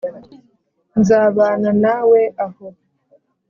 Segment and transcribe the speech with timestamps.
[0.99, 2.67] Nzabana nawe aho